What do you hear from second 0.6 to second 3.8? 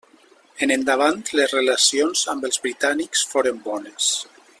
En endavant les relacions amb els britànics foren